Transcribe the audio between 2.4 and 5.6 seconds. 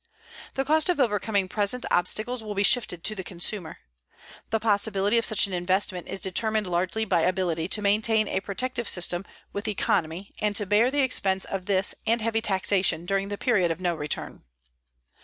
will be shifted to the consumer. The possibility of such an